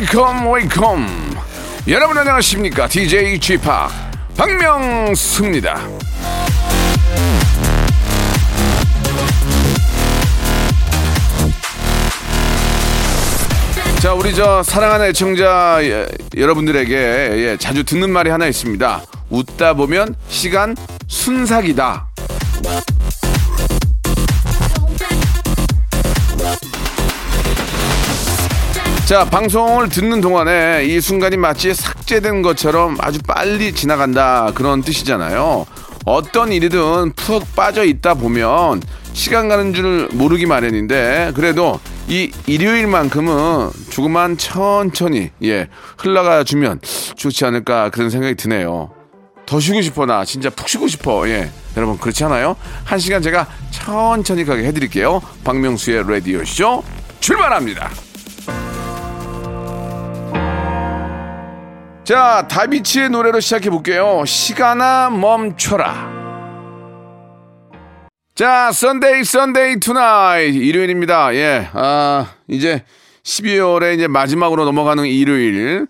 [0.00, 1.36] Welcome, welcome, welcome.
[1.86, 2.88] 여러분 안녕하십니까?
[2.88, 3.58] DJ p
[4.34, 5.78] 박명수입니다.
[14.00, 19.02] 자, 우리 저 사랑하는 애청자 예, 여러분들에게 예, 자주 듣는 말이 하나 있습니다.
[19.28, 20.74] 웃다 보면 시간
[21.08, 22.08] 순삭이다.
[29.10, 34.52] 자, 방송을 듣는 동안에 이 순간이 마치 삭제된 것처럼 아주 빨리 지나간다.
[34.54, 35.66] 그런 뜻이잖아요.
[36.04, 38.80] 어떤 일이든 푹 빠져 있다 보면
[39.12, 45.66] 시간 가는 줄 모르기 마련인데 그래도 이 일요일만큼은 조금만 천천히 예
[45.98, 46.80] 흘러가 주면
[47.16, 48.92] 좋지 않을까 그런 생각이 드네요.
[49.44, 52.54] 더 쉬고 싶어 나 진짜 푹 쉬고 싶어 예 여러분 그렇지 않아요?
[52.84, 55.20] 한 시간 제가 천천히 가게 해드릴게요.
[55.42, 56.84] 박명수의 라디오 쇼
[57.18, 57.90] 출발합니다.
[62.10, 64.24] 자, 다비치의 노래로 시작해 볼게요.
[64.26, 66.10] 시간아 멈춰라.
[68.34, 71.32] 자, Sunday Sunday tonight 일요일입니다.
[71.36, 71.68] 예.
[71.72, 72.82] 아, 이제
[73.22, 75.86] 12월에 이제 마지막으로 넘어가는 일요일.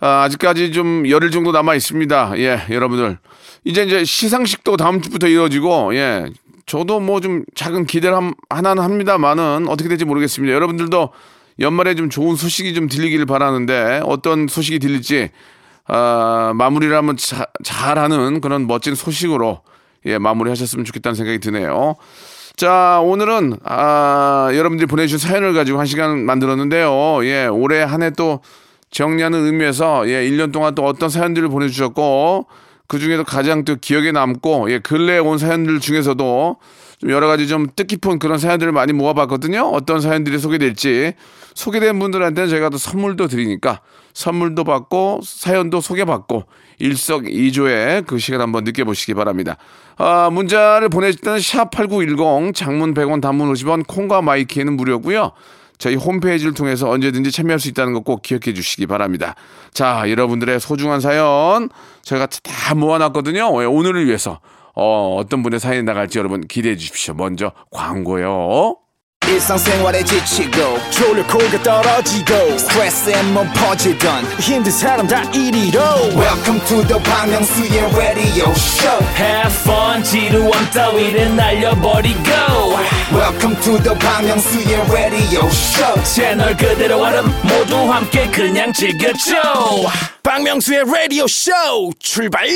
[0.00, 2.32] 아, 아직까지 좀 열흘 정도 남아 있습니다.
[2.38, 3.18] 예, 여러분들.
[3.62, 6.24] 이제 이제 시상식도 다음 주부터 이어지고 예.
[6.66, 10.52] 저도 뭐 좀 작은 기대를 함- 하나는 합니다만은 어떻게 될지 모르겠습니다.
[10.52, 11.10] 여러분들도
[11.60, 15.30] 연말에 좀 좋은 소식이 좀 들리기를 바라는데 어떤 소식이 들릴지
[15.86, 19.60] 아, 마무리를 한번 자- 잘하는 그런 멋진 소식으로
[20.06, 21.94] 예, 마무리하셨으면 좋겠다는 생각이 드네요.
[22.56, 27.24] 자, 오늘은 아, 여러분들이 보내주신 사연을 가지고 한 시간 만들었는데요.
[27.24, 28.40] 예, 올해 한 해 또
[28.90, 32.46] 정리하는 의미에서 예, 1년 동안 또 어떤 사연들을 보내주셨고
[32.86, 36.56] 그 중에도 가장 또 기억에 남고 예, 근래에 온 사연들 중에서도
[37.04, 39.60] 좀 여러 가지 좀 뜻깊은 그런 사연들을 많이 모아봤거든요.
[39.60, 41.12] 어떤 사연들이 소개될지
[41.54, 43.80] 소개된 분들한테는 저희가 또 선물도 드리니까
[44.14, 46.44] 선물도 받고 사연도 소개받고
[46.78, 49.56] 일석이조의 그 시간 한번 느껴보시기 바랍니다.
[49.96, 55.32] 아, 문자를 보내실 때는 샵8910 장문 100원 단문 50원 콩과 마이키에는 무료고요.
[55.76, 59.34] 저희 홈페이지를 통해서 언제든지 참여할 수 있다는 거 꼭 기억해 주시기 바랍니다.
[59.72, 61.68] 자, 여러분들의 소중한 사연
[62.02, 63.62] 저희가 다 모아놨거든요.
[63.62, 64.40] 예, 오늘을 위해서
[64.76, 67.14] 어, 어떤 분의 사연이 나갈지 여러분 기대해 주십시오.
[67.14, 68.76] 먼저 광고요.
[69.26, 75.80] 일상생활에 지치고, 졸려 코가 떨어지고, 스트레스에 몸 퍼지던, 힘든 사람 다 이리로.
[76.14, 82.20] welcome to the Bang Myung-soo's radio show Have fun, 지루함 따위를 날려버리고.
[83.14, 89.32] welcome to the Bang Myung-soo's radio show 채널 그대로 얼음 모두 함께 그냥 즐겨줘.
[90.22, 91.50] 박명수의 라디오 쇼
[91.98, 92.46] 출발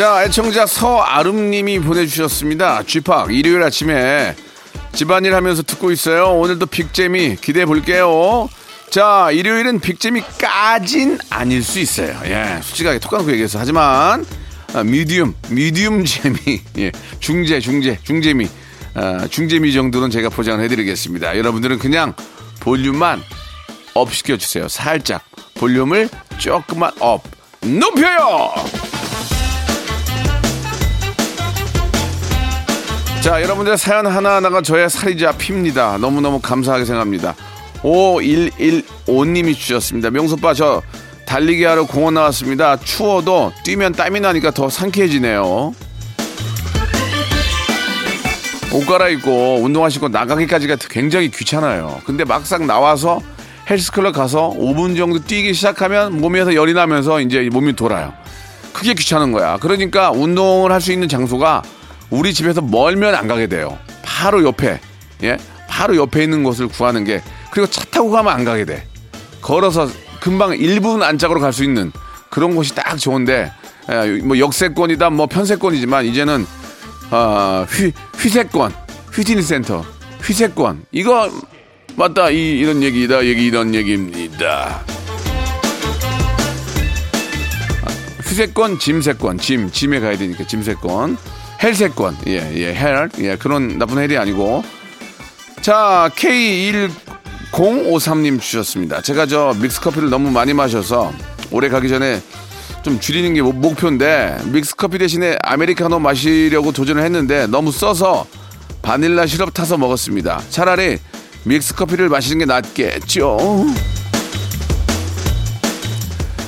[0.00, 2.84] 자, 애청자 서아름님이 보내주셨습니다.
[2.84, 4.34] 쥐팍, 일요일 아침에
[4.94, 6.38] 집안일 하면서 듣고 있어요.
[6.38, 8.48] 오늘도 빅재미 기대해 볼게요.
[8.88, 12.18] 자, 일요일은 빅재미까진 아닐 수 있어요.
[12.24, 13.58] 예, 솔직하게 톡 까놓고 얘기해서.
[13.58, 14.24] 하지만,
[14.72, 18.48] 아, medium, medium 재미, 예, 중재, 중재, 중재미,
[18.94, 21.36] 아, 중재미 정도는 제가 보장을 해드리겠습니다.
[21.36, 22.14] 여러분들은 그냥
[22.60, 23.22] 볼륨만
[23.92, 24.66] up 시켜주세요.
[24.68, 25.22] 살짝.
[25.56, 27.22] 볼륨을 조금만 up.
[27.60, 28.54] 높여요!
[33.22, 35.98] 자, 여러분들 사연 하나하나가 저의 살이자 핍니다.
[35.98, 37.34] 너무너무 감사하게 생각합니다.
[37.82, 40.10] 5115님이 주셨습니다.
[40.10, 40.82] 명수 오빠, 저
[41.26, 42.78] 달리기 하러 공원 나왔습니다.
[42.78, 45.74] 추워도 뛰면 땀이 나니까 더 상쾌해지네요.
[48.72, 52.00] 옷 갈아입고 운동하시고 나가기까지가 굉장히 귀찮아요.
[52.06, 53.20] 근데 막상 나와서
[53.68, 58.12] 헬스클럽 가서 5분 정도 뛰기 시작하면 몸에서 열이 나면서 이제 몸이 돌아요.
[58.72, 59.58] 그게 귀찮은 거야.
[59.58, 61.62] 그러니까 운동을 할 수 있는 장소가
[62.10, 63.78] 우리 집에서 멀면 안 가게 돼요.
[64.02, 64.80] 바로 옆에,
[65.22, 65.36] 예?
[65.68, 68.86] 바로 옆에 있는 곳을 구하는 게, 그리고 차 타고 가면 안 가게 돼.
[69.40, 69.88] 걸어서
[70.20, 71.92] 금방 1분 안짝으로 갈 수 있는
[72.30, 73.52] 그런 곳이 딱 좋은데,
[73.90, 76.46] 예, 뭐 역세권이다, 뭐 편세권이지만, 이제는,
[77.10, 78.72] 아, 휘, 휘세권,
[79.12, 79.84] 휘트니스 센터,
[80.22, 80.86] 휘세권.
[80.92, 81.30] 이거,
[81.96, 84.84] 맞다, 이, 이런 얘기다, 얘기, 이런 얘기입니다.
[88.22, 91.16] 휴세권, gym세권, gym, gym에 가야 되니까 gym세권,
[91.62, 94.64] 헬세권, 예, 예, 헬, 예, 그런 나쁜 hell이 아니고.
[95.60, 96.10] 자,
[97.52, 99.02] 053님 주셨습니다.
[99.02, 101.12] 제가 저 믹스커피를 너무 많이 마셔서
[101.50, 102.22] 올해 가기 전에
[102.82, 108.26] 좀 줄이는 게 목- 목표인데 믹스커피 대신에 아메리카노 마시려고 도전을 했는데 너무 써서
[108.80, 110.40] 바닐라 시럽 타서 먹었습니다.
[110.48, 110.98] 차라리
[111.44, 113.36] 믹스커피를 마시는 게 낫겠죠.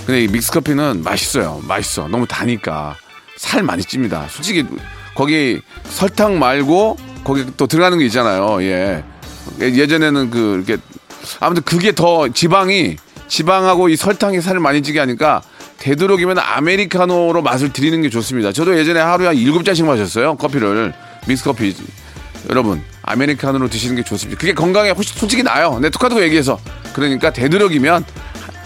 [0.07, 1.61] 근데 이 믹스커피는 맛있어요.
[1.65, 2.09] 맛있어.
[2.09, 2.97] 너무 다니까
[3.37, 4.27] 살 많이 찝니다.
[4.31, 4.65] 솔직히
[5.15, 8.63] 거기 설탕 말고 거기 또 들어가는 게 있잖아요.
[8.63, 9.05] 예.
[9.61, 10.83] 예전에는 그 이렇게
[11.41, 12.97] 아무튼 그게 더 지방이
[13.29, 15.43] 지방하고 이 설탕이 살을 많이 찌게 하니까
[15.79, 18.53] 되도록이면 아메리카노로 맛을 드리는 게 좋습니다.
[18.53, 20.37] 저도 예전에 하루에 한 일곱 잔씩 마셨어요.
[20.37, 20.93] 커피를
[21.27, 21.75] 믹스커피.
[22.51, 24.39] 여러분 아메리카노로 드시는 게 좋습니다.
[24.41, 25.79] 그게 건강에 훨씬 솔직히 나아요.
[25.81, 26.59] 내 툭하고 얘기해서
[26.93, 28.05] 그러니까 되도록이면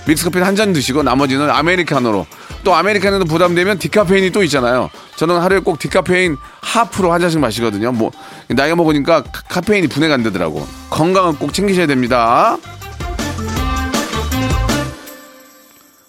[0.07, 2.27] 믹스커피는 한잔 드시고 나머지는 아메리카노로
[2.65, 4.91] 또 아메리카노도 부담되면 디카페인이 또 있잖아요.
[5.17, 7.93] 저는 하루에 꼭 디카페인 하프로 한 잔씩 마시거든요.
[7.93, 8.11] 뭐
[8.49, 10.67] 나이가 먹으니까 카- 카페인이 분해가 안 되더라고.
[10.91, 12.57] 건강은 꼭 챙기셔야 됩니다.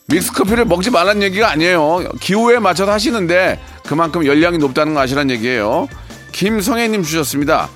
[0.10, 2.04] 믹스커피를 먹지 말라는 얘기가 아니에요.
[2.22, 5.88] 기호에 맞춰서 하시는데 그만큼 열량이 높다는 거 아시라는 얘기예요.
[6.32, 7.68] 김성애님 주셨습니다.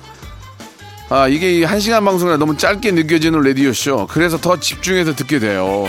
[1.14, 4.06] 아, 이게 이한 시간 방송이라 너무 짧게 느껴지는 라디오쇼.
[4.10, 5.84] 그래서 더 집중해서 듣게 돼요.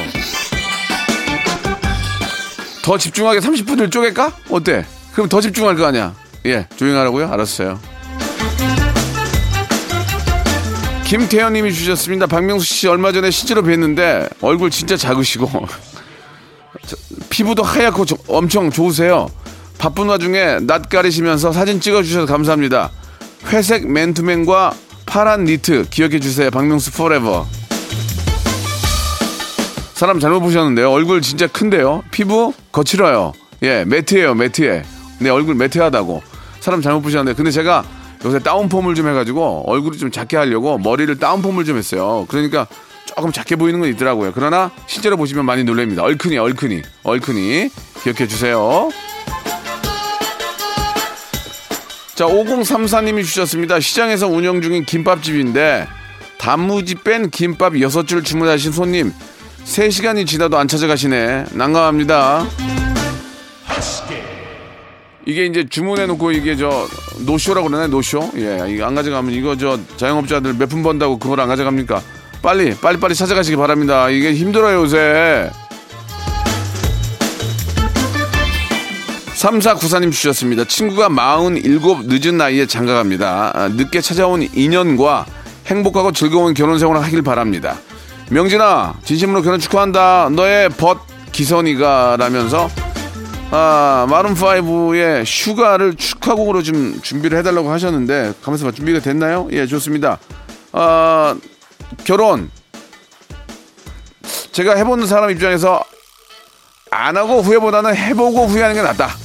[2.83, 4.33] 더 집중하게 30분을 쪼갤까?
[4.49, 4.85] 어때?
[5.13, 6.13] 그럼 더 집중할 거 아니야?
[6.45, 7.31] 예, 조용하라고요?
[7.31, 7.79] 알았어요.
[11.05, 12.27] 김태현 님이 주셨습니다.
[12.27, 15.47] 박명수 씨 얼마 전에 실제로 뵀는데 얼굴 진짜 작으시고
[16.85, 16.97] 저,
[17.29, 19.29] 피부도 하얗고 저- 엄청 좋으세요.
[19.77, 22.91] 바쁜 와중에 낯 가리시면서 사진 찍어 주셔서 감사합니다.
[23.45, 24.73] 회색 맨투맨과
[25.05, 26.49] 파란 니트 기억해 주세요.
[26.49, 27.45] 박명수 forever.
[29.93, 30.91] 사람 잘못 보셨는데요.
[30.91, 32.03] 얼굴 진짜 큰데요.
[32.11, 33.33] 피부 거칠어요.
[33.61, 34.83] 예, 매트예요, 매트에.
[35.19, 36.21] 내 얼굴 매트하다고.
[36.59, 37.35] 사람 잘못 보셨는데.
[37.35, 37.83] 근데 제가
[38.25, 42.25] 요새 다운펌을 좀 해가지고 얼굴이 좀 작게 하려고 머리를 다운펌을 좀 했어요.
[42.29, 42.67] 그러니까
[43.05, 44.31] 조금 작게 보이는 건 있더라고요.
[44.33, 46.03] 그러나 실제로 보시면 많이 놀랍니다.
[46.03, 47.69] 얼큰이, 얼큰이, 얼큰이.
[48.03, 48.89] 기억해 주세요.
[52.15, 53.79] 자, 5034님이 주셨습니다.
[53.79, 55.87] 시장에서 운영 중인 김밥집인데
[56.37, 59.11] 단무지 뺀 김밥 6줄 주문하신 손님
[59.65, 61.45] 3시간이 지나도 안 찾아가시네.
[61.53, 62.45] 난감합니다.
[65.25, 66.85] 이게 이제 주문해 놓고 이게 저
[67.25, 67.87] 노쇼라고 그러나요?
[67.87, 68.31] 노쇼?
[68.35, 72.01] 예, 이거 안 가져가면 이거 저 자영업자들 몇 푼 번다고 그걸 안 가져갑니까?
[72.41, 74.09] 빨리 빨리 빨리 찾아가시기 바랍니다.
[74.09, 75.49] 이게 힘들어요 요새.
[79.43, 80.63] 3494님 주셨습니다.
[80.63, 83.51] 친구가 47 늦은 나이에 장가갑니다.
[83.53, 85.25] 아, 늦게 찾아온 인연과
[85.65, 87.77] 행복하고 즐거운 결혼 생활을 하길 바랍니다.
[88.29, 90.29] 명진아, 진심으로 결혼 축하한다.
[90.31, 90.99] 너의 벗
[91.33, 92.69] 기선이가 라면서
[93.51, 98.71] 아, 마룬5의 슈가를 축하곡으로 좀 준비를 해달라고 하셨는데, 가만있어 봐.
[98.71, 99.47] 준비가 됐나요?
[99.51, 100.17] 예, 좋습니다.
[100.71, 101.35] 아,
[102.03, 102.49] 결혼.
[104.53, 105.83] 제가 해보는 사람 입장에서
[106.89, 109.22] 안 하고 후회보다는 해보고 후회하는 게 낫다.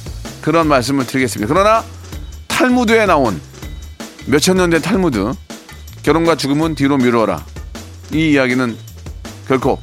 [0.49, 1.53] 그런 말씀을 드리겠습니다.
[1.53, 1.83] 그러나
[2.47, 3.39] 탈무드에 나온
[4.25, 5.31] 몇천 년 된 탈무드
[6.01, 7.45] 결혼과 죽음은 뒤로 미뤄라.
[8.13, 8.75] 이 이야기는
[9.47, 9.77] 결코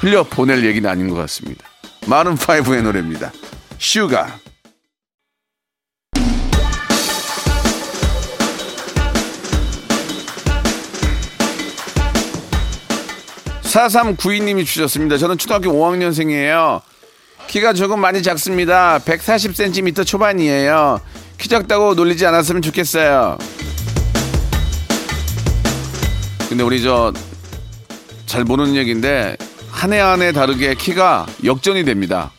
[0.00, 1.64] 흘려 보낼 얘기는 아닌 것 같습니다.
[2.08, 3.30] Maroon 5의 노래입니다.
[3.78, 4.40] Sugar.
[13.62, 15.18] 사삼구이님이 주셨습니다.
[15.18, 16.80] 저는 초등학교 5학년생이에요.
[17.54, 18.98] 키가 조금 많이 작습니다.
[18.98, 21.00] 140cm 초반이에요.
[21.38, 23.38] 키 작다고 놀리지 않았으면 좋겠어요.
[26.48, 27.12] 근데 우리 저
[28.26, 29.36] 잘 모르는 얘기인데
[29.70, 32.32] 한 해 한 해 다르게 키가 역전이 됩니다.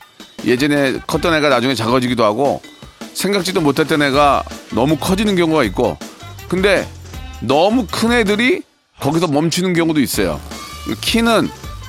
[0.43, 2.61] 예전에 컸던 애가 나중에 작아지기도 하고
[3.13, 5.97] 생각지도 못했던 애가 너무 커지는 경우가 있고
[6.49, 6.85] 근데
[7.39, 8.63] 너무 큰 애들이
[8.99, 10.41] 거기서 멈추는 경우도 있어요.
[10.99, 11.47] 키는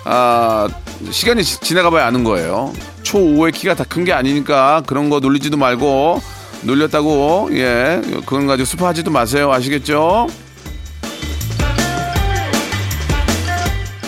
[0.09, 0.69] 아
[1.11, 2.73] 시간이 지- 지나가 봐야 아는 거예요.
[3.03, 6.23] 초5의 키가 다 큰 게 아니니까 그런 거 놀리지도 말고
[6.63, 9.53] 놀렸다고 예 그건 가지고 스파하지도 마세요.
[9.53, 10.29] 아시겠죠?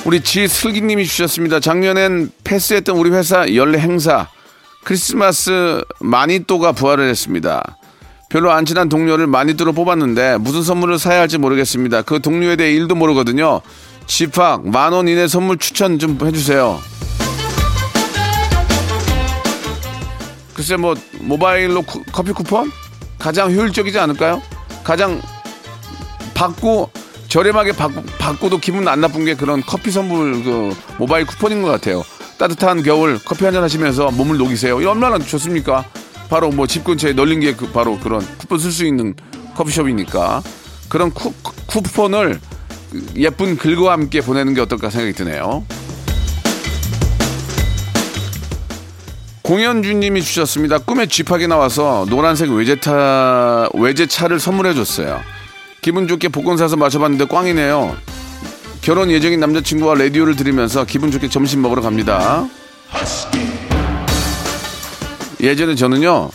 [0.05, 1.61] 우리 지슬기님이 주셨습니다.
[1.61, 4.28] 작년엔 패스했던 우리 회사 연례 행사
[4.85, 7.76] 크리스마스 마니또가 부활을 했습니다.
[8.31, 12.02] 별로 안 친한 동료를 마니또로 뽑았는데 무슨 선물을 사야 할지 모르겠습니다.
[12.02, 13.61] 그 동료에 대해 일도 모르거든요.
[14.09, 16.81] 집합 만 원 이내 선물 추천 좀 해주세요.
[20.55, 22.73] 글쎄 뭐 모바일로 쿠- 커피 쿠폰
[23.19, 24.43] 가장 효율적이지 않을까요?
[24.83, 25.21] 가장
[26.35, 26.91] 받고
[27.29, 32.03] 저렴하게 받고, 받고도 기분 안 나쁜 게 그런 커피 선물 그 모바일 쿠폰인 것 같아요.
[32.38, 34.81] 따뜻한 겨울 커피 한 잔 하시면서 몸을 녹이세요.
[34.81, 35.85] 이 얼마나 좋습니까?
[36.31, 39.15] 바로 뭐 집 근처에 널린 게 그 바로 그런 쿠폰 쓸 수 있는
[39.57, 40.43] 커피숍이니까
[40.88, 41.33] 그런 쿠,
[41.67, 42.41] 쿠폰을
[43.16, 45.64] 예쁜 글과 함께 보내는 게 어떨까 생각이 드네요.
[49.42, 50.78] 공현주님이 주셨습니다.
[50.78, 55.21] 꿈에 쥐팍이 나와서 노란색 외제차 외제차를 선물해 줬어요.
[55.80, 57.97] 기분 좋게 복권 사서 마셔봤는데 꽝이네요.
[58.83, 62.47] 결혼 예정인 남자친구와 라디오를 들으면서 기분 좋게 점심 먹으러 갑니다.
[65.40, 66.30] 예전에 저는요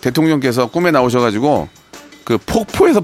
[0.00, 1.68] 대통령께서 꿈에 나오셔가지고
[2.24, 3.02] 그 폭포에서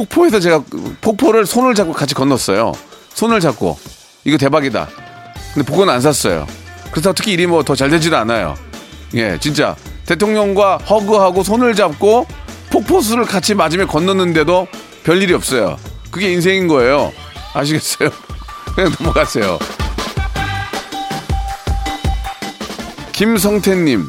[0.00, 0.62] 폭포에서 제가
[1.00, 2.72] 폭포를 손을 잡고 같이 건넜어요.
[3.14, 3.78] 손을 잡고
[4.24, 4.88] 이거 대박이다.
[5.54, 6.46] 근데 복권 안 샀어요.
[6.90, 8.54] 그래서 특히 일이 뭐 더 잘 되지도 않아요.
[9.14, 9.74] 예, 진짜
[10.04, 12.26] 대통령과 허그하고 손을 잡고
[12.70, 14.66] 폭포수를 같이 맞으며 건넜는데도
[15.02, 15.78] 별 일이 없어요.
[16.10, 17.10] 그게 인생인 거예요.
[17.54, 18.10] 아시겠어요?
[18.76, 19.58] 그냥 넘어가세요.
[23.12, 24.04] 김성태님,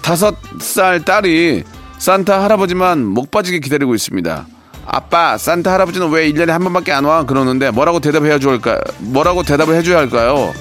[0.00, 1.64] 다섯 살 딸이
[1.98, 4.46] 산타 할아버지만 목 빠지게 기다리고 있습니다.
[4.86, 7.24] 아빠, 산타 할아버지는 왜 1년에 한 번밖에 안 와?
[7.24, 8.80] 그러는데 뭐라고 대답해야 좋을까?
[8.98, 10.52] 뭐라고 대답을 해줘야 할까요?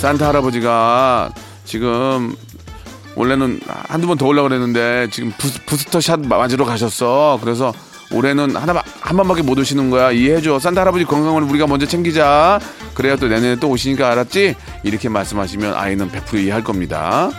[0.00, 1.32] 산타 할아버지가
[1.64, 2.36] 지금
[3.16, 7.38] 원래는 한두 번더 오려고 그랬는데 지금 부스, 부스 터샷 맞으러 가셨어.
[7.42, 7.72] 그래서
[8.12, 10.10] 올해는 하나 한 번밖에 못 오시는 거야.
[10.10, 10.58] 이해해줘.
[10.58, 12.60] 산타 할아버지 건강을 우리가 먼저 챙기자.
[12.92, 14.54] 그래야 또 내년에 또 오시니까 알았지?
[14.82, 17.30] 이렇게 말씀하시면 아이는 100% 이해할 겁니다.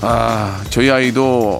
[0.00, 1.58] 아, 저희 아이도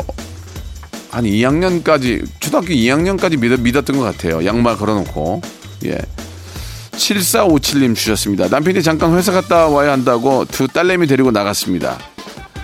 [1.11, 4.45] 한 2학년까지, 초등학교 2학년까지 믿, 믿었던 것 같아요.
[4.45, 5.41] 양말 걸어놓고.
[5.87, 5.99] 예.
[6.93, 8.49] 7457님 주셨습니다.
[8.49, 11.99] 남편이 잠깐 회사 갔다 와야 한다고 두 딸내미 데리고 나갔습니다.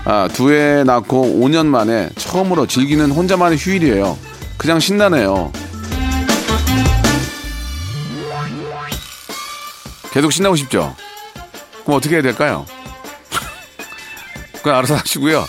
[0.05, 4.19] 아, 두 애 낳고 5년 만에 처음으로 즐기는 혼자만의 휴일이에요.
[4.57, 5.53] 그냥 신나네요.
[10.13, 10.95] 계속 신나고 싶죠?
[11.85, 12.67] 그럼 어떻게 해야 될까요?
[14.63, 15.45] 그냥 알아서 하시고요.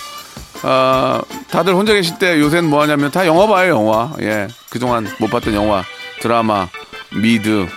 [0.63, 4.13] 아, 다들 혼자 계실 때 요새는 뭐 하냐면 다 영화 봐요, 영화.
[4.22, 4.48] 예.
[4.70, 5.84] 그동안 못 봤던 영화,
[6.22, 6.67] 드라마,
[7.22, 7.67] 미드.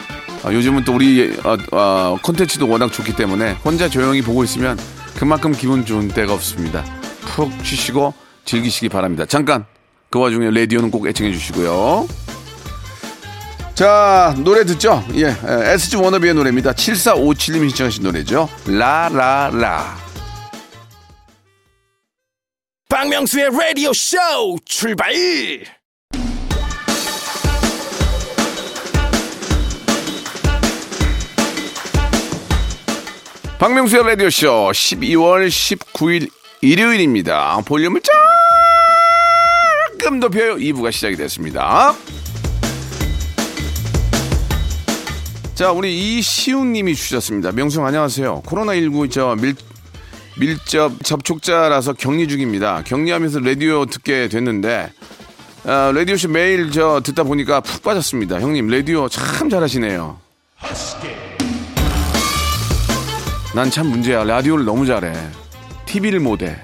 [0.44, 4.78] 아, 요즘은 또 우리 어, 어, 콘텐츠도 워낙 좋기 때문에 혼자 조용히 보고 있으면
[5.16, 6.84] 그만큼 기분 좋은 때가 없습니다.
[7.22, 8.14] 푹 쉬시고
[8.44, 9.26] 즐기시기 바랍니다.
[9.26, 9.64] 잠깐
[10.08, 12.06] 그 와중에 라디오는 꼭 애청해 주시고요.
[13.74, 15.04] 자 노래 듣죠?
[15.14, 16.72] 예, SG 워너비의 노래입니다.
[16.72, 18.48] 7457님이 신청하신 노래죠.
[18.66, 20.05] 라라라.
[22.88, 24.16] 박명수의 라디오 쇼
[24.64, 25.12] 출발
[33.58, 37.60] 박명수의 라디오 쇼 12월 19일 일요일입니다.
[37.66, 38.00] 볼륨을
[39.98, 40.54] 조금 높여요.
[40.54, 41.92] 2부가 시작이 됐습니다.
[45.56, 47.50] 자, 우리 이시훈님이 주셨습니다.
[47.50, 48.42] 명수 안녕하세요.
[48.44, 49.56] 코로나19 저 밀,
[50.38, 52.82] 밀접 접촉자라서 격리 중입니다.
[52.84, 54.92] 격리하면서 라디오 듣게 됐는데,
[55.64, 58.40] 아, 라디오 쇼 매일 저 듣다 보니까 푹 빠졌습니다.
[58.40, 60.18] 형님, 라디오 참 잘하시네요.
[63.54, 64.22] 난 참 문제야.
[64.24, 65.12] 라디오를 너무 잘해.
[65.86, 66.60] TV를 못해.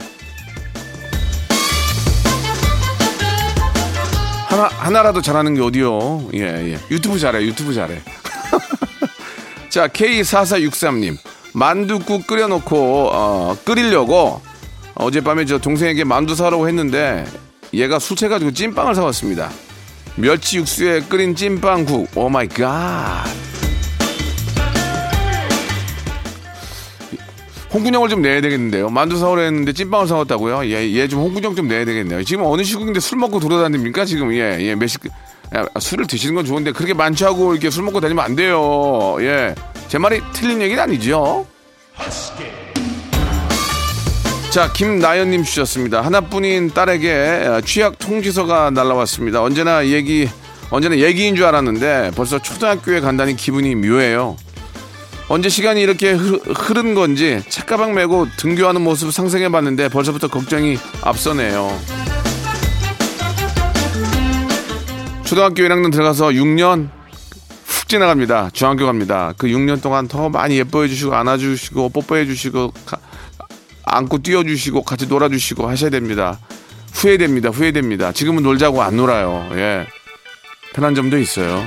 [4.49, 6.29] 하나, 하나라도 잘하는 게 어디요?
[6.35, 6.41] 예,
[6.75, 6.79] 예.
[6.91, 8.02] 유튜브 잘해, 유튜브 잘해.
[9.71, 11.17] 자, K4463님.
[11.55, 14.41] 만두국 끓여놓고, 어, 끓이려고
[14.95, 17.25] 어젯밤에 저 동생에게 만두 사라고 했는데
[17.75, 19.51] 얘가 술 취해가지고 찐빵을 사왔습니다.
[20.17, 22.11] 멸치 육수에 끓인 찐빵국.
[22.17, 23.25] Oh my God.
[27.73, 28.91] 홍군형을 좀 내야 되겠는데요.
[28.91, 30.67] 만두 사오라 했는데 찐빵을 사왔다고요?
[30.67, 32.23] 예, 얘 좀 홍군형 좀 내야 되겠네요.
[32.25, 34.05] 지금 어느 시국인데 술 먹고 돌아다닙니까?
[34.05, 34.99] 지금 예, 예, 몇 시
[35.57, 39.17] 야, 술을 드시는 건 좋은데 그렇게 많지 하고 이렇게 술 먹고 다니면 안 돼요.
[39.21, 39.55] 예,
[39.93, 41.47] 제 말이 틀린 얘기는 아니죠.
[44.49, 46.01] 자, 김나연님 주셨습니다.
[46.01, 49.43] 하나뿐인 딸에게 취약 통지서가 날라왔습니다.
[49.43, 50.31] 언제나 얘기,
[50.71, 54.39] 언제나 얘기인 줄 알았는데 벌써 초등학교에 간다니 기분이 묘해요.
[55.29, 61.79] 언제 시간이 이렇게 흐른 건지 책가방 메고 등교하는 모습 상상해 봤는데 벌써부터 걱정이 앞서네요.
[65.25, 67.02] 초등학교 1학년 들어가서 6년 훅
[67.93, 68.49] 지나갑니다.
[68.55, 69.35] 중학교 갑니다.
[69.37, 72.73] 그 6년 동안 더 많이 예뻐해 주시고 안아 주시고 뽀뽀해 주시고
[73.85, 76.39] 안고 뛰어 주시고 같이 놀아 주시고 하셔야 됩니다.
[76.95, 77.51] 후회됩니다.
[77.51, 78.13] 후회됩니다.
[78.13, 79.47] 지금은 놀자고 안 놀아요.
[79.57, 79.87] 예.
[80.73, 81.63] 편한 점도 있어요.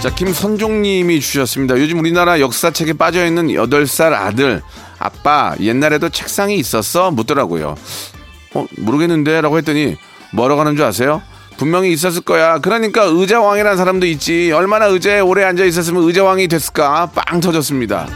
[0.00, 1.78] 자, 김선종님이 주셨습니다.
[1.78, 4.62] 요즘 우리나라 역사책에 빠져있는 8살 아들.
[4.98, 7.10] 아빠, 옛날에도 책상이 있었어?
[7.10, 7.74] 묻더라고요.
[8.54, 9.42] 어, 모르겠는데?
[9.42, 9.96] 라고 했더니,
[10.32, 11.20] 뭐라고 하는 줄 아세요?
[11.56, 12.58] 분명히 있었을 거야.
[12.58, 14.52] 그러니까 의자왕이라는 사람도 있지.
[14.52, 17.10] 얼마나 의자에 오래 앉아 있었으면 의자왕이 됐을까?
[17.14, 18.08] 빵 터졌습니다.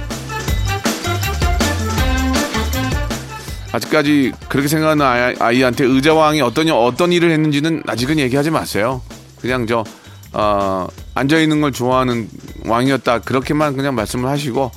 [3.73, 9.03] 아직까지 그렇게 생각하는 아이, 아이 한테 의자왕이 어떤 어떤 일을 했는지는 아직은 얘기하지 마세요.
[9.41, 9.85] 그냥 저
[10.33, 12.29] 어, 앉아 있는 걸 좋아하는
[12.65, 14.71] 왕이었다 그렇게만 그냥 말씀을 하시고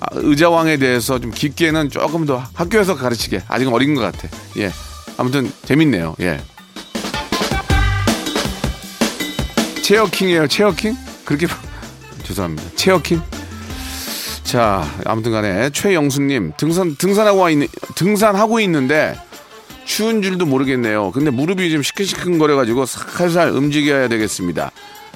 [0.00, 4.28] 아, 의자왕에 대해서 좀 깊게는 조금 더 학교에서 가르치게 아직은 어린 것 같아.
[4.58, 4.70] 예,
[5.16, 6.16] 아무튼 재밌네요.
[6.20, 6.40] 예.
[9.88, 10.48] 체어킹이에요.
[10.48, 10.94] 체어킹?
[11.24, 11.46] 그렇게
[12.22, 12.62] 죄송합니다.
[12.76, 13.22] 체어킹?
[14.44, 19.18] 자, 아무튼 간에 최영수님 등산 등산하고 와 있는 등산하고 있는데
[19.86, 21.10] 추운 줄도 모르겠네요.
[21.12, 24.72] 근데 무릎이 좀 시큰시큰거려 가지고 살살 움직여야 되겠습니다.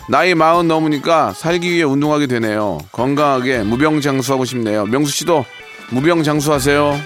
[0.09, 2.79] 나이 마흔 넘으니까 살기 위해 운동하게 되네요.
[2.93, 4.87] 건강하게 무병장수하고 싶네요.
[4.87, 5.45] 명수 씨도
[5.91, 6.99] 무병장수하세요.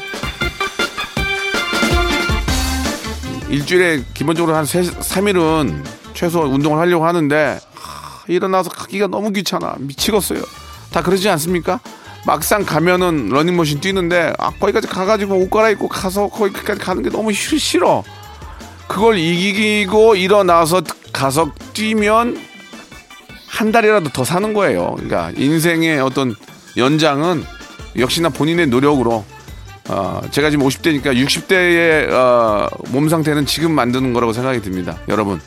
[3.49, 9.77] 일주일에 기본적으로 한 3, 3일은 최소 운동을 하려고 하는데 하, 일어나서 가기가 너무 귀찮아.
[9.79, 10.43] 미치겠어요.
[10.91, 11.79] 다 그러지 않습니까?
[12.25, 17.61] 막상 가면은 러닝머신 뛰는데 아, 거기까지 가가지고 옷 갈아입고 가서 거기까지 가는 게 너무 싫-
[17.61, 18.03] 싫어.
[18.89, 20.83] 그걸 이기고 일어나서
[21.13, 22.41] 가서 뛰면
[23.49, 24.93] 한 달이라도 더 사는 거예요.
[24.97, 26.35] 그러니까 인생의 어떤
[26.77, 27.45] 연장은
[27.99, 29.25] 역시나 본인의 노력으로
[29.89, 34.99] 어, 제가 지금 50대니까 60대의 어, 몸 상태는 지금 만드는 거라고 생각이 듭니다.
[35.09, 35.41] 여러분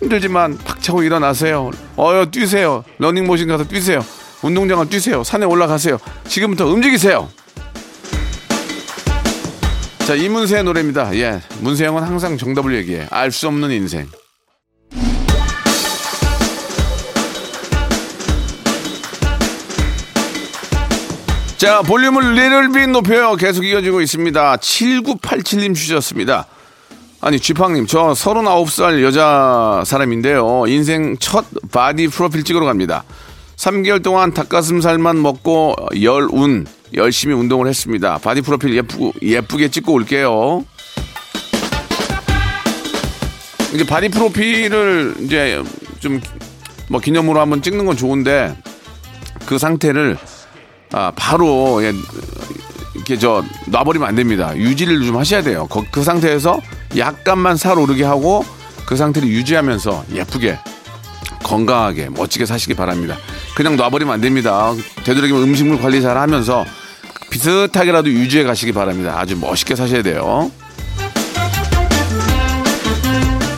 [0.00, 1.70] 힘들지만 박차고 일어나세요.
[1.98, 2.84] 어여 뛰세요.
[2.98, 4.04] 러닝머신 가서 뛰세요.
[4.42, 5.24] 운동장을 뛰세요.
[5.24, 5.98] 산에 올라가세요.
[6.28, 7.28] 지금부터 움직이세요.
[10.06, 11.14] 자 이문세의 노래입니다.
[11.16, 13.08] 예, 문세영은 항상 정답을 얘기해.
[13.10, 14.08] 알 수 없는 인생.
[21.58, 23.34] 자, 볼륨을 리를빈 높여요.
[23.34, 24.56] 계속 이어지고 있습니다.
[24.58, 26.46] 7987님 주셨습니다.
[27.20, 30.64] 아니, 쥐팡님, 저 39살 여자 사람인데요.
[30.68, 33.04] 인생 첫 body 프로필 찍으러 갑니다.
[33.56, 38.18] 3개월 동안 닭가슴살만 먹고 열운, 열심히 운동을 했습니다.
[38.18, 40.64] body 프로필 예쁘고, 예쁘게 찍고 올게요.
[43.74, 45.62] 이제 body 프로필을 이제
[46.00, 46.20] 좀
[46.88, 48.56] 뭐 기념으로 한번 찍는 건 좋은데
[49.46, 50.18] 그 상태를
[50.92, 51.92] 아, 바로 예,
[52.94, 54.56] 이렇게 저 놔버리면 안 됩니다.
[54.56, 55.66] 유지를 좀 하셔야 돼요.
[55.70, 56.60] 그, 그 상태에서
[56.96, 58.44] 약간만 살 오르게 하고
[58.86, 60.58] 그 상태를 유지하면서 예쁘게
[61.42, 63.16] 건강하게 멋지게 사시기 바랍니다.
[63.54, 64.72] 그냥 놔버리면 안 됩니다.
[65.04, 66.64] 되도록이면 음식물 관리 잘 하면서
[67.30, 69.14] 비슷하게라도 유지해 가시기 바랍니다.
[69.18, 70.50] 아주 멋있게 사셔야 돼요.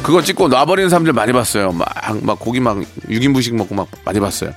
[0.02, 1.70] 그거 찍고 놔버리는 사람들 많이 봤어요.
[1.72, 1.88] 막,
[2.22, 4.52] 막 고기 막 6인분씩 먹고 막 많이 봤어요.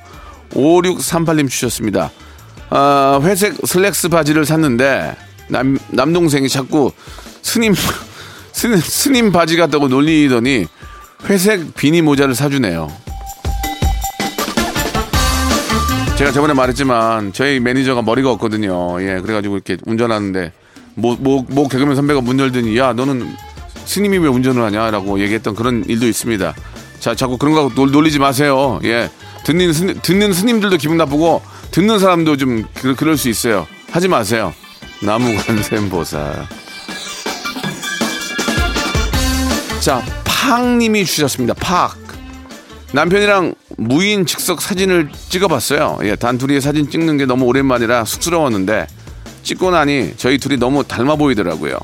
[0.52, 2.12] 5638님 주셨습니다.
[2.70, 5.16] 아, 회색 슬랙스 바지를 샀는데
[5.48, 6.92] 남, 남동생이 자꾸
[7.44, 7.76] 스님,
[8.54, 10.68] 스님, 스님 바지 같다고 놀리더니
[11.26, 12.90] 회색 비니 모자를 사주네요.
[16.18, 19.02] 제가 저번에 말했지만 저희 매니저가 머리가 없거든요.
[19.02, 20.52] 예, 그래가지고 이렇게 운전하는데
[20.96, 23.28] 모, 모, 모 개그맨 선배가 문 열더니 야 너는
[23.86, 26.54] 스님이 왜 운전을 하냐라고 얘기했던 그런 일도 있습니다.
[27.00, 28.80] 자, 자꾸 그런 거 놀, 놀리지 마세요.
[28.84, 29.10] 예,
[29.44, 33.68] 듣는 스님, 듣는 스님들도 기분 나쁘고 듣는 사람도 좀 그, 그럴 수 있어요.
[33.92, 34.54] 하지 마세요.
[35.02, 36.63] 나무관샘보살.
[39.84, 41.54] 자, 팍님이 주셨습니다.
[41.56, 41.98] 팍.
[42.94, 46.00] 남편이랑 무인 즉석 사진을 찍어봤어요.
[46.04, 48.88] 예, 단 둘이 사진 찍는 게 너무 오랜만이라 쑥스러웠는데
[49.42, 51.78] 찍고 나니 저희 둘이 너무 닮아 보이더라고요.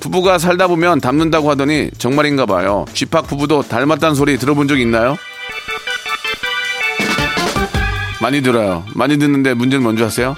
[0.00, 2.84] 부부가 살다 보면 닮는다고 하더니 정말인가 봐요.
[2.94, 5.16] 쥐팍 부부도 닮았다는 소리 들어본 적 있나요?
[8.22, 8.84] 많이 들어요.
[8.94, 10.36] 많이 듣는데 문제는 뭔지 아세요?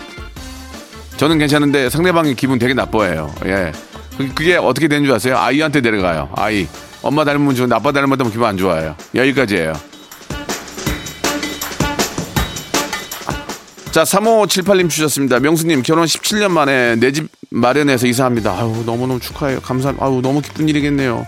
[1.18, 3.32] 저는 괜찮은데 상대방이 기분 되게 나빠해요.
[3.44, 3.70] 예.
[4.16, 5.36] 그- 그게 어떻게 되는 줄 아세요?
[5.38, 6.30] 아이한테 내려가요.
[6.34, 6.66] 아이.
[7.06, 8.96] 엄마 닮으면 좋은데 아빠 닮았다면 기분 안 좋아요.
[9.14, 9.72] 여기까지예요.
[13.92, 15.40] 자, 3578님 주셨습니다.
[15.40, 18.52] 명수님, 결혼 17년 만에 내 집 마련해서 이사합니다.
[18.52, 19.60] 아유, 너무너무 축하해요.
[19.60, 21.26] 감사, 아유, 너무 기쁜 일이겠네요.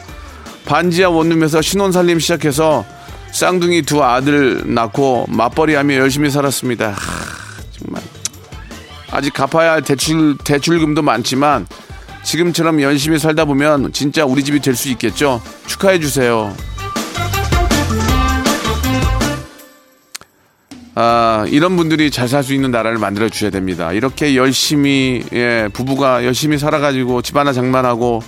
[0.67, 2.85] 반지하 원룸에서 신혼 살림 시작해서
[3.33, 6.91] 쌍둥이 두 아들 낳고 맞벌이하며 열심히 살았습니다.
[6.91, 6.97] 하,
[7.71, 8.03] 정말.
[9.11, 11.67] 아직 갚아야 할 대출, 대출금도 많지만
[12.29, 15.41] 지금처럼 열심히 살다 보면 진짜 우리 집이 될 수 있겠죠?
[15.67, 16.55] 축하해 주세요.
[20.95, 23.93] 아, 이런 분들이 잘 살 수 있는 나라를 만들어 주셔야 됩니다.
[23.95, 28.23] 이렇게 열심히, 예, 부부가 열심히 살아가지고 집 하나 장만하고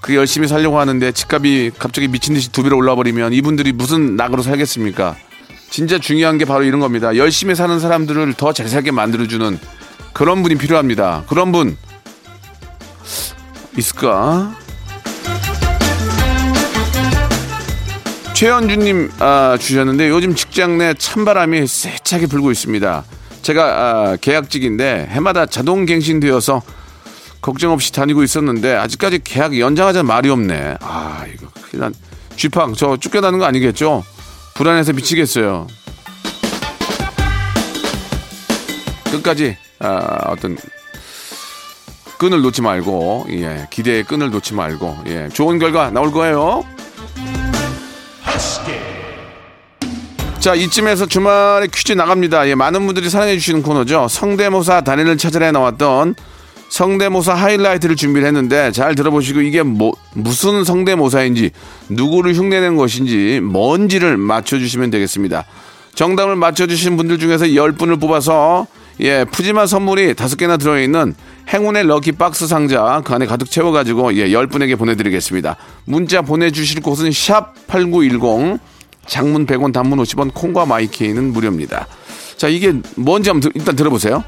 [0.00, 4.42] 그 열심히 살려고 하는데 집값이 갑자기 미친 듯이 두 배로 올라 버리면 이분들이 무슨 낙으로
[4.42, 5.14] 살겠습니까?
[5.70, 7.14] 진짜 중요한 게 바로 이런 겁니다.
[7.16, 9.58] 열심히 사는 사람들을 더 잘 살게 만들어주는
[10.12, 11.22] 그런 분이 필요합니다.
[11.28, 11.76] 그런 분
[13.78, 14.54] 있을까?
[18.34, 23.04] 최현주님 아, 주셨는데 요즘 직장 내 찬바람이 세차게 불고 있습니다.
[23.42, 26.62] 제가 아, 계약직인데 해마다 자동 갱신되어서
[27.40, 30.76] 걱정 없이 다니고 있었는데 아직까지 계약 연장하자는 말이 없네.
[30.80, 31.94] 아 이거 큰일 난
[32.36, 34.04] 쥐팡 저 쫓겨나는 거 아니겠죠?
[34.54, 35.66] 불안해서 미치겠어요.
[39.10, 40.56] 끝까지 아, 어떤
[42.18, 46.64] 끈을 놓지 말고 예, 기대의 끈을 놓지 말고 예, 좋은 결과 나올 거예요.
[50.40, 52.48] 자 이쯤에서 주말에 퀴즈 나갑니다.
[52.48, 54.08] 예, 많은 분들이 사랑해 주시는 코너죠.
[54.08, 56.14] 성대모사 단연을 찾아내 나왔던
[56.70, 61.50] 성대모사 하이라이트를 준비를 했는데 잘 들어보시고 이게 뭐 무슨 성대모사인지
[61.88, 65.44] 누구를 흉내낸 것인지 뭔지를 맞춰주시면 되겠습니다.
[65.94, 68.66] 정답을 맞춰주신 분들 중에서 10분을 뽑아서
[69.00, 71.14] 예 푸짐한 선물이 다섯 개나 들어있는
[71.52, 75.56] 행운의 럭키 박스 상자 그 안에 가득 채워가지고 예 10분에게 보내드리겠습니다.
[75.84, 78.58] 문자 보내주실 곳은 샵 8910
[79.06, 81.86] 장문 100원 단문 50원 콩과 마이케이는 무료입니다.
[82.36, 84.24] 자 이게 뭔지 한번 들- 일단 들어보세요.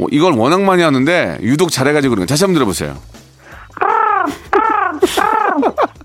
[0.00, 2.96] 어, 이걸 워낙 많이 하는데 유독 잘해가지고 그런 거 다시 한번 들어보세요.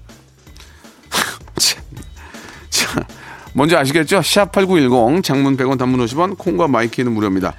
[3.53, 4.19] 먼저 아시겠죠?
[4.19, 7.53] 샵8910 장문 100원 단문 50원 콩과 my K는 무료입니다.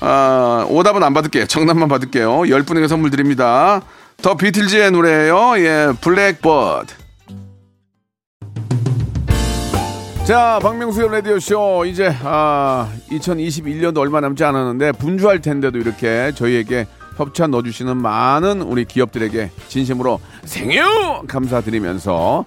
[0.00, 1.46] 아, 오답은 안 받을게요.
[1.46, 2.40] 정답만 받을게요.
[2.40, 3.82] 10분에게 선물 드립니다.
[4.22, 5.58] The Beatles의 노래예요.
[5.58, 6.94] 예, Blackbird.
[10.24, 11.84] 자, 박명수의 라디오쇼.
[11.84, 16.86] 이제, 아, 2021년도 얼마 남지 않았는데, 분주할 텐데도 이렇게 저희에게
[17.18, 21.22] 협찬 넣어주시는 많은 우리 기업들에게 진심으로 땡큐!
[21.28, 22.46] 감사드리면서,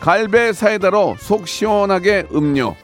[0.00, 2.74] 갈배 사이다로 속 시원하게 음료,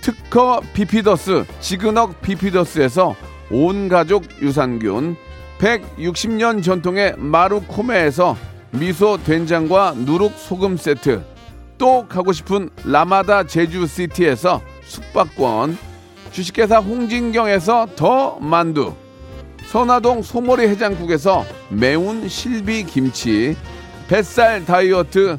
[0.00, 3.14] 특허 비피더스 지그넉 비피더스에서
[3.52, 5.16] 온 가족 유산균
[5.58, 8.36] 160년 전통의 마루코메에서
[8.72, 11.22] 미소 된장과 누룩 소금 세트
[11.78, 15.78] 또 가고 싶은 라마다 제주시티에서 숙박권
[16.32, 18.92] 주식회사 홍진경에서 더 만두
[19.66, 23.56] 선화동 소머리 해장국에서 매운 실비 김치
[24.08, 25.38] 뱃살 다이어트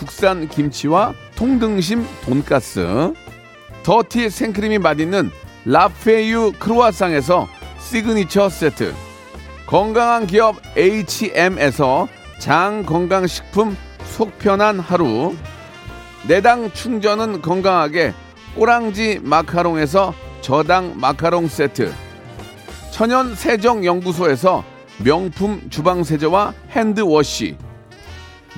[0.00, 3.12] 국산 김치와 통등심 돈가스.
[3.82, 5.30] 더티 생크림이 맛있는
[5.66, 7.46] 라페유 크루아상에서
[7.78, 8.94] 시그니처 세트.
[9.66, 12.08] 건강한 기업 H&M에서
[12.38, 15.36] 장 건강식품 속편한 하루.
[16.26, 18.14] 내당 충전은 건강하게
[18.56, 21.92] 꼬랑지 마카롱에서 저당 마카롱 세트.
[22.90, 24.64] 천연 세정 연구소에서
[25.04, 27.56] 명품 주방 세제와 핸드워시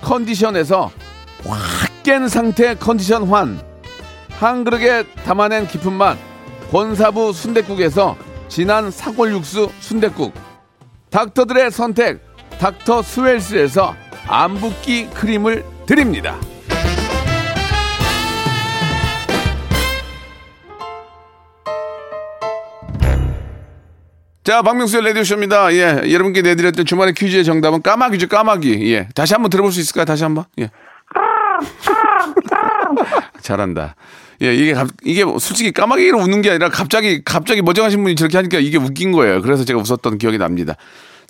[0.00, 0.90] 컨디션에서
[1.44, 3.60] 확 깬 상태 컨디션 환.
[4.30, 6.16] 한 그릇에 담아낸 깊은 맛.
[6.70, 8.16] 권사부 순댓국에서
[8.48, 10.32] 진한 사골 육수 순댓국.
[11.10, 12.22] 닥터들의 선택
[12.58, 13.94] 닥터 스웰스에서
[14.26, 16.38] 안붓기 크림을 드립니다.
[24.48, 25.74] 자, 박명수의 라디오쇼입니다.
[25.74, 28.94] 예, 여러분께 내드렸던 주말의 퀴즈의 정답은 까마귀죠, 까마귀.
[28.94, 30.06] 예, 다시 한번 들어볼 수 있을까요?
[30.06, 30.46] 다시 한번.
[30.58, 30.70] 예.
[33.42, 33.94] 잘한다.
[34.40, 38.58] 예, 이게 갑- 이게 솔직히 까마귀로 웃는 게 아니라 갑자기 갑자기 멀쩡하신 분이 저렇게 하니까
[38.58, 39.42] 이게 웃긴 거예요.
[39.42, 40.76] 그래서 제가 웃었던 기억이 납니다.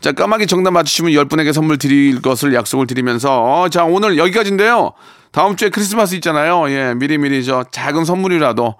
[0.01, 4.93] 자, 까마귀 정답 맞추시면 10분에게 선물 드릴 것을 약속을 드리면서 어, 자, 오늘 여기까지인데요.
[5.33, 6.71] 다음 주에 크리스마스 있잖아요.
[6.71, 8.77] 예, 미리미리 저 작은 선물이라도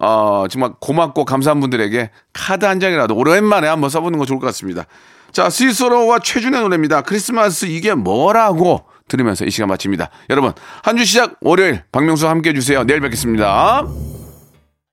[0.00, 4.84] 어, 정말 고맙고 감사한 분들에게 카드 한 장이라도 오랜만에 한번 써보는 거 좋을 것 같습니다.
[5.32, 7.02] 자, 스위스로와 최준의 노래입니다.
[7.02, 10.10] 크리스마스 이게 뭐라고 들으면서 이 시간 마칩니다.
[10.30, 12.84] 여러분, 한 주 시작 월요일 박명수 함께 해주세요.
[12.84, 14.09] 내일 뵙겠습니다.